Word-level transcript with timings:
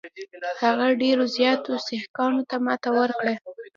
هغه 0.63 0.87
ډېرو 1.01 1.23
زیاتو 1.37 1.71
سیکهانو 1.87 2.41
ته 2.49 2.55
ماته 2.65 2.89
ورکړه. 2.97 3.33